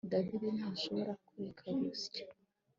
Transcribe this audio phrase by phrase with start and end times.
[0.11, 2.23] David ntashobora kureka gusya